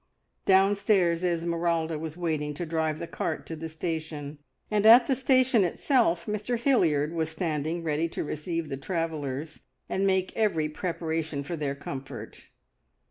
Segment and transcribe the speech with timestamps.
[0.47, 4.39] Downstairs Esmeralda was waiting to drive the cart to the station,
[4.71, 10.07] and at the station itself Mr Hilliard was standing ready to receive the travellers and
[10.07, 12.47] make every preparation for their comfort.